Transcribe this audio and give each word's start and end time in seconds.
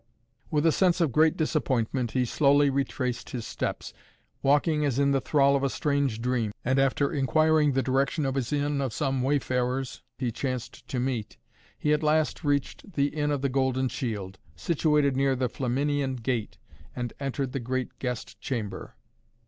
With 0.49 0.65
a 0.65 0.71
sense 0.71 0.99
of 0.99 1.11
great 1.11 1.37
disappointment 1.37 2.13
he 2.13 2.25
slowly 2.25 2.71
retraced 2.71 3.29
his 3.29 3.45
steps, 3.45 3.93
walking 4.41 4.83
as 4.83 4.97
in 4.97 5.11
the 5.11 5.21
thrall 5.21 5.55
of 5.55 5.61
a 5.63 5.69
strange 5.69 6.19
dream, 6.21 6.53
and, 6.65 6.79
after 6.79 7.13
inquiring 7.13 7.73
the 7.73 7.83
direction 7.83 8.25
of 8.25 8.33
his 8.33 8.51
inn 8.51 8.81
of 8.81 8.93
some 8.93 9.21
wayfarers 9.21 10.01
he 10.17 10.31
chanced 10.31 10.87
to 10.87 10.99
meet, 10.99 11.37
he 11.77 11.93
at 11.93 12.01
last 12.01 12.43
reached 12.43 12.93
the 12.93 13.09
Inn 13.09 13.29
of 13.29 13.43
the 13.43 13.47
Golden 13.49 13.89
Shield, 13.89 14.39
situated 14.55 15.15
near 15.15 15.35
the 15.35 15.49
Flaminian 15.49 16.15
Gate, 16.15 16.57
and 16.95 17.13
entered 17.19 17.51
the 17.51 17.59
great 17.59 17.99
guest 17.99 18.39
chamber. 18.41 18.95